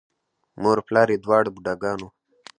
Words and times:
مور 0.61 0.77
و 0.79 0.85
پلار 0.87 1.07
یې 1.13 1.17
دواړه 1.23 1.49
بوډاګان 1.55 1.99
وو، 2.01 2.09